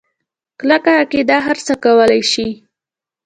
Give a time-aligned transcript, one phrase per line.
[0.59, 2.47] کلکه عقیده هرڅه کولی شي.